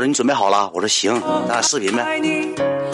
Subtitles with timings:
[0.00, 0.70] 他说你准备好了？
[0.72, 2.18] 我说行，咱俩视频呗。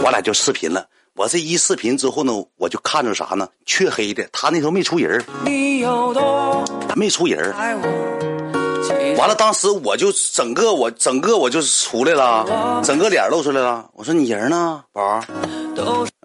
[0.02, 0.84] 我俩就视频了。
[1.14, 3.46] 我这一视频之后呢，我就看着啥呢？
[3.64, 5.24] 黢黑的，他那头没出人
[6.96, 7.54] 没出人
[9.16, 13.88] 完了，当时我就整个我整个我就出来了，整个脸露出来了。
[13.92, 15.22] 我说你人呢，宝？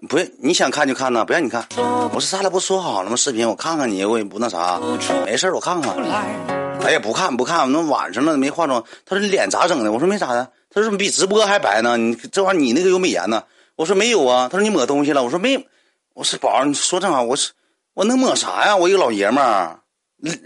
[0.08, 1.64] 不是你想看就看呐，不让你看。
[1.76, 3.14] 我说咱俩不说好了吗？
[3.14, 4.80] 视频我看看你，我也不那啥，
[5.24, 6.61] 没事我看看。
[6.80, 8.82] 哎呀，不看不看，那晚上了没化妆。
[9.04, 9.92] 他说你脸咋整的？
[9.92, 10.50] 我说没咋的。
[10.70, 11.96] 他说比直播还白呢。
[11.96, 13.44] 你这玩意儿你那个有美颜呢？
[13.76, 14.48] 我说没有啊。
[14.50, 15.22] 他说你抹东西了？
[15.22, 15.68] 我说没。
[16.14, 17.52] 我说宝，你说正好，我是
[17.94, 18.76] 我能抹啥呀？
[18.76, 19.80] 我一个老爷们儿，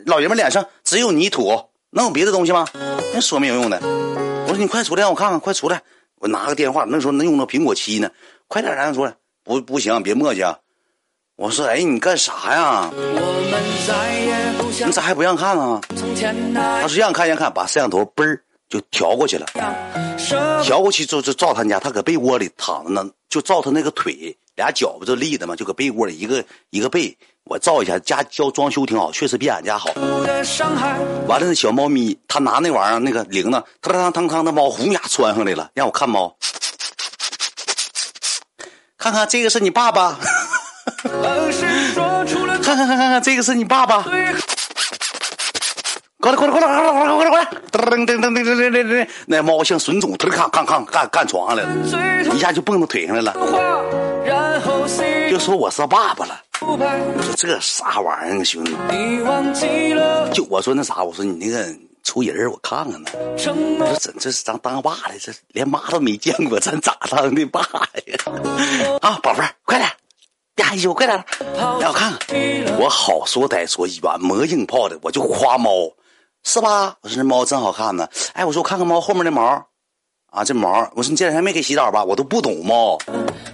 [0.05, 1.71] 老爷们脸上只有泥土。
[1.91, 2.67] 能有别的东西吗？
[3.15, 3.81] 那说没有用的。
[4.47, 5.83] 我说你快出来，让我看看，快出来。
[6.17, 8.11] 我拿个电话，那时候能用到苹果七呢，
[8.49, 9.15] 快点让出来。
[9.43, 10.57] 不不行，别磨叽。
[11.37, 12.91] 我说哎，你干啥呀？
[14.87, 15.79] 你咋还不让看呢？
[16.81, 19.47] 他说让看让看，把摄像头嘣儿就调过去了。
[20.63, 25.55] 调过去之后就照他家，他搁被窝里躺着呢，就照他那个腿，俩脚不就立的吗？
[25.55, 27.15] 就搁被窝里一个一个被。
[27.45, 29.91] 我照一下，家交装修挺好，确实比俺家好。
[31.29, 36.35] 完了，那小猫咪，他拿那玩意儿，那个铃铛，当当当当那猫红牙窜上来了，让我看猫，
[38.99, 40.19] 看看这个是你爸爸，
[43.23, 44.03] 这个是你爸爸，
[46.21, 53.33] 过来过来过来过来过来过来过来，噔噔噔噔噔噔噔，那猫像孙总，嘚看看看干干床上来了，一下就蹦到腿上来了，
[55.31, 56.41] 就说我是爸爸了。
[56.61, 56.77] 我
[57.23, 58.73] 说这啥玩意儿，兄弟！
[60.33, 61.65] 就我说那啥，我说你那个
[62.03, 63.11] 出人我看看呢。
[63.15, 68.17] 我说怎这是咱当爸的，这连妈都没见过，咱咋当的爸呀？
[69.03, 69.91] 啊，宝贝儿，快点，
[70.57, 71.25] 呀，衣服快点，
[71.81, 72.19] 让我看看。
[72.79, 75.93] 我好说歹说，软磨硬泡的，我就夸猫，
[76.45, 76.97] 是吧？
[77.03, 78.09] 我说那猫真好看呢。
[78.33, 79.67] 哎，我说我看看猫后面的毛。
[80.33, 80.91] 啊，这毛！
[80.95, 82.05] 我说你这两天没给洗澡吧？
[82.05, 82.99] 我都不懂猫，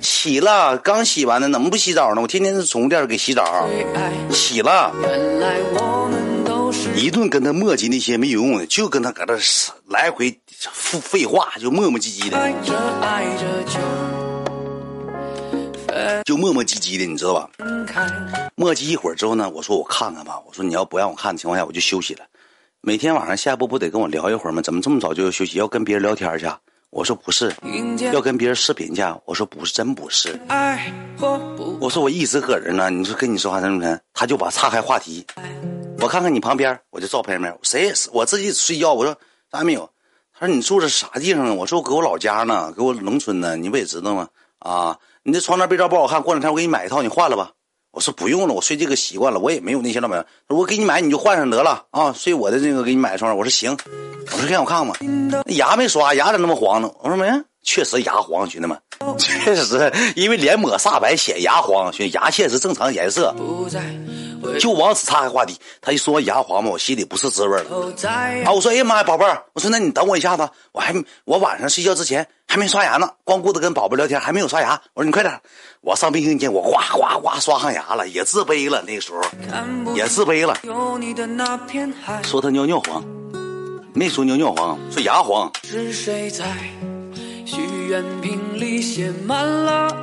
[0.01, 2.21] 洗了，刚洗完呢，怎么不洗澡呢？
[2.21, 3.69] 我天天在宠物店给洗澡，
[4.33, 4.93] 洗了，
[6.97, 9.39] 一顿跟他磨叽那些没有用的，就跟他搁这
[9.87, 10.37] 来回
[10.73, 12.37] 废废话，就磨磨唧唧的，
[16.25, 17.51] 就磨磨唧唧的，你知道吧？
[18.55, 22.25] 磨叽一会儿之后呢，我说我看看吧，我说你要不让我看的情况下，我就休息了。
[22.81, 24.61] 每天晚上下播不得跟我聊一会儿吗？
[24.61, 25.59] 怎么这么早就要休息？
[25.59, 26.47] 要跟别人聊天去？
[26.91, 27.55] 我说不是，
[28.13, 29.03] 要跟别人视频去。
[29.25, 30.39] 我说不是，真不是。
[31.81, 32.91] 我说我一直搁这呢。
[32.91, 33.99] 你说跟你说话真不真？
[34.13, 35.25] 他就把岔开话题。
[36.01, 37.57] 我看看你旁边，我就照片面。
[37.63, 38.93] 谁我自己睡觉。
[38.93, 39.17] 我说
[39.51, 39.89] 啥也没有。
[40.39, 41.53] 他说你住的啥地方啊？
[41.55, 43.57] 我说我搁我老家呢，搁我农村呢。
[43.57, 44.29] 你不也知道吗？
[44.59, 47.53] 啊，你这床单被罩不好看，过两天我给你买一套，你换了吧。
[47.93, 50.27] 我说不用了，我睡这个习惯了，我也没有那些老板。
[50.49, 52.13] 我给你买，你就换上得了啊。
[52.13, 53.37] 睡我的这个给你买双。
[53.37, 53.77] 我说行。
[54.33, 56.91] 我说让我看看吧，牙没刷，牙咋那么黄呢？
[57.01, 57.29] 我说没，
[57.63, 58.77] 确实牙黄，兄弟们，
[59.19, 63.33] 确实因为脸抹煞白显牙黄，兄弟牙线是正常颜色。
[63.37, 63.69] 不
[64.59, 67.65] 就往死岔开话题，他一说牙黄嘛，我心里不是滋味了。
[68.45, 70.95] 啊，我说哎呀妈呀，宝贝儿，我说那你等我一下子，我还
[71.25, 74.81] 我晚上睡觉之前还没刷牙呢，光顾着跟宝宝聊天，还没有刷牙。
[74.95, 75.41] 我说你快点，
[75.81, 79.21] 我上卫生间，我哗哗哗刷上牙了，也自卑了，那时候
[79.95, 80.57] 也自卑了，
[82.23, 83.03] 说他尿尿黄。
[83.95, 85.53] 没说尿尿黄，说牙黄。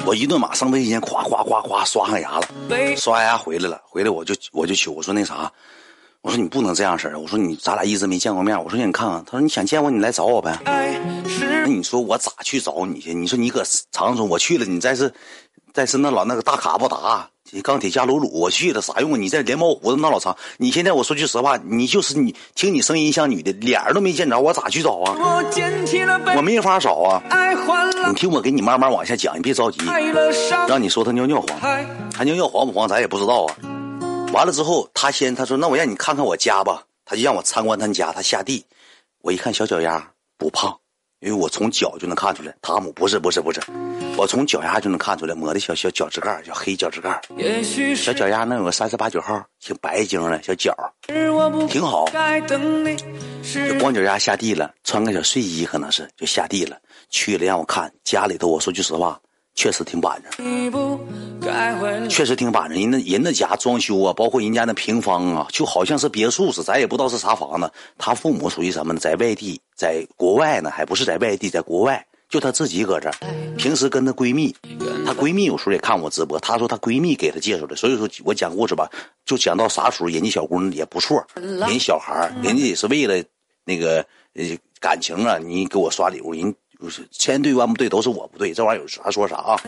[0.06, 2.48] 我一顿马上卫生间，夸夸夸夸刷上牙了，
[2.96, 5.52] 刷完牙回来了，回来我就我就求我说那啥，
[6.22, 10.60] 我说你不能这样式儿我说你咱俩一直没见过面，我说你看看，他说你想见我你来找我呗。
[10.66, 13.14] 那你说我咋去找你去？
[13.14, 15.12] 你说你搁长春我去了，你再是
[15.80, 17.30] 再是那老那个大卡布达。
[17.64, 19.18] 钢铁加鲁鲁，我去了啥用啊？
[19.18, 25.16] 你在连毛胡子那老长，你现在我说句实话，你就是你，听你声音像女的，脸都没见着，我咋去找啊？
[26.36, 27.24] 我没法找啊！
[28.10, 29.80] 你听我给你慢慢往下讲，你别着急。
[30.68, 31.58] 让你说他尿尿黄，
[32.12, 33.56] 他尿尿黄不黄，咱也不知道啊。
[34.34, 38.66] 完了之后，他先他说，那我让你看看我家吧，他就让我参观他家，他下地，
[39.22, 40.78] 我一看小脚丫不胖。
[41.20, 43.60] 因为我从脚就能看出来，塔姆不是不是不是，
[44.16, 47.22] 我从脚丫就能看出来，抹的小小脚趾盖，小黑脚趾盖，
[47.94, 50.74] 小脚丫能有个三十八九号，挺白净的小脚，
[51.68, 52.06] 挺好。
[52.08, 56.78] 就光脚丫下地了，穿个小睡衣可能是就下地了，
[57.10, 59.20] 去了让我看家里头，我说句实话。
[59.60, 60.32] 确实挺板正，
[62.08, 62.80] 确实挺板正。
[62.80, 67.70] 人那人那家装修啊，包括人家那平房啊，就好像是别墅似，咱也不知道是啥房子。
[67.98, 69.00] 他父母属于什么呢？
[69.02, 73.16] 在外地，在国外呢，还不是在外地，在国外，就他自己搁这儿。
[73.58, 74.56] 平时跟她闺蜜，
[75.06, 77.76] 她闺蜜有时候也看我直播，她说她闺蜜给她介绍的。
[77.76, 78.90] 所以说我讲故事吧，
[79.26, 83.22] 就讲到啥时候，人家小姑娘也不错，人小孩人家也是为了
[83.66, 84.46] 那个呃
[84.80, 86.56] 感情啊，你给我刷礼物，人。
[87.12, 89.60] 千对万不对，都是我不对，这玩意儿有啥说啥啊。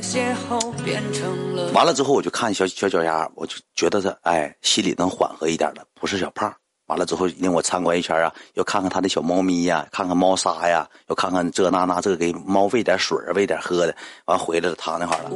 [1.73, 6.53] 完了之后，我就看小小脚丫，我就觉得他哎，心里能缓和一点了，不是小胖。
[6.87, 13.95] 完了之后，领我参观一圈啊，要看看他的小猫咪呀，看看猫砂呀，要看看这那那，这给猫喂点水喂点喝的。
[14.25, 15.31] 完回来了，躺那块了。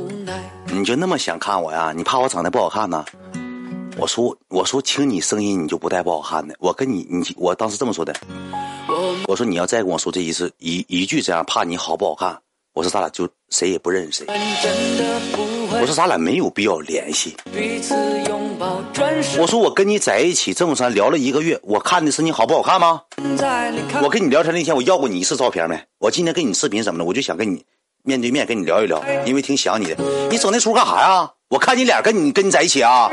[0.68, 1.94] 你就那么想看我呀？
[1.95, 3.06] 你怕我长得不好看呢？
[3.98, 6.54] 我说，我说听你声音，你就不带不好看的。
[6.60, 8.13] 我跟你，你我当时这么说的。
[9.27, 12.38] 我说你要再跟我说这一次一一句这样，怕你好不好看？
[12.74, 14.36] 我说咱俩就谁也不认识谁。
[15.81, 17.36] 我说咱俩没有必要联系。
[19.38, 23.01] 我说我跟你在一起这么长聊了一个月，我看的是你好不好看吗？
[24.04, 25.81] 我跟你聊天那天我要过你一次照片没？
[26.00, 27.63] 我今天跟你视频什么的，我就想跟你
[28.04, 30.04] 面对面跟你聊一聊，因为挺想你的。
[30.30, 31.31] 你整那出干啥呀？
[31.56, 33.10] 我看你脸跟你跟你在一起啊？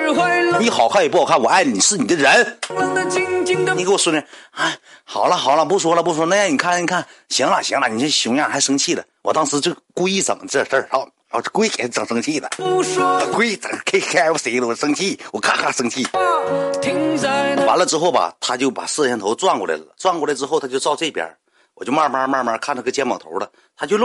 [0.59, 2.59] 你好看也不好看，我爱你是你的人。
[3.77, 4.21] 你给我说呢？
[4.51, 6.27] 哎，好了好了，不说了不说。
[6.27, 9.05] 那你看你看，行了行了，你这熊样还生气了。
[9.23, 11.07] 我当时就故意整这事儿啊。
[11.31, 12.51] 我故意给他整生气的，
[13.33, 16.05] 故意整 K K F C 的，我生气，我咔咔生气。
[17.65, 21.25] 完了之后吧，他就把摄像头转过来了，转过来之后他就照这边，
[21.75, 24.01] 我就慢慢慢慢看他个肩膀头了，他就露。